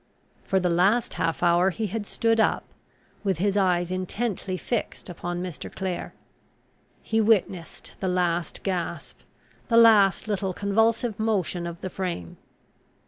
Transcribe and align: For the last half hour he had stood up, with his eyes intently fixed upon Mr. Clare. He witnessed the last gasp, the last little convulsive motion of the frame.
For 0.43 0.59
the 0.59 0.67
last 0.71 1.13
half 1.13 1.43
hour 1.43 1.69
he 1.69 1.85
had 1.85 2.07
stood 2.07 2.39
up, 2.39 2.63
with 3.23 3.37
his 3.37 3.55
eyes 3.55 3.91
intently 3.91 4.57
fixed 4.57 5.09
upon 5.11 5.43
Mr. 5.43 5.71
Clare. 5.71 6.15
He 7.03 7.21
witnessed 7.21 7.93
the 7.99 8.07
last 8.07 8.63
gasp, 8.63 9.19
the 9.69 9.77
last 9.77 10.27
little 10.27 10.53
convulsive 10.53 11.19
motion 11.19 11.67
of 11.67 11.81
the 11.81 11.89
frame. 11.91 12.37